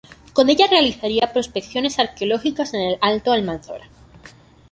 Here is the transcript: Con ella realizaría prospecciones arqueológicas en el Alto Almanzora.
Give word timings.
Con 0.33 0.49
ella 0.49 0.65
realizaría 0.65 1.31
prospecciones 1.31 1.99
arqueológicas 1.99 2.73
en 2.73 2.81
el 2.81 2.97
Alto 3.03 3.31
Almanzora. 3.33 3.85